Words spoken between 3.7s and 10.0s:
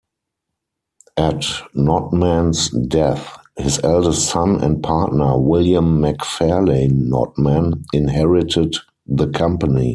eldest son and partner, William McFarlane Notman, inherited the company.